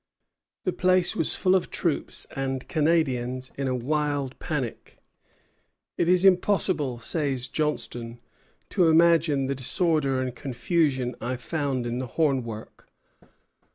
The 0.63 0.73
place 0.73 1.15
was 1.15 1.35
full 1.35 1.53
of 1.53 1.69
troops 1.69 2.25
and 2.35 2.67
Canadians 2.67 3.51
in 3.55 3.67
a 3.67 3.75
wild 3.75 4.39
panic. 4.39 4.97
"It 5.95 6.09
is 6.09 6.25
impossible," 6.25 6.97
says 6.97 7.47
Johnstone, 7.47 8.17
"to 8.69 8.89
imagine 8.89 9.45
the 9.45 9.53
disorder 9.53 10.19
and 10.19 10.35
confusion 10.35 11.13
I 11.21 11.35
found 11.35 11.85
in 11.85 11.99
the 11.99 12.07
hornwork. 12.17 12.87